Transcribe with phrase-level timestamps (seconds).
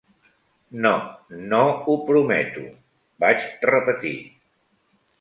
[0.85, 0.93] "No,
[1.51, 2.65] no ho prometo",
[3.27, 4.19] vaig repetir.